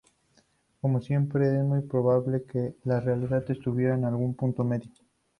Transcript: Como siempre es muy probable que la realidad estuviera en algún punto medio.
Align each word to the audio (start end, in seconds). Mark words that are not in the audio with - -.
Como 0.81 0.99
siempre 0.99 1.45
es 1.59 1.63
muy 1.63 1.81
probable 1.81 2.41
que 2.45 2.73
la 2.85 2.99
realidad 2.99 3.43
estuviera 3.51 3.93
en 3.93 4.05
algún 4.05 4.33
punto 4.33 4.63
medio. 4.63 4.89